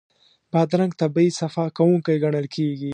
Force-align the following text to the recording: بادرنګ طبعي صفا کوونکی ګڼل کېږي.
بادرنګ 0.51 0.93
طبعي 1.01 1.29
صفا 1.39 1.65
کوونکی 1.77 2.15
ګڼل 2.23 2.45
کېږي. 2.55 2.89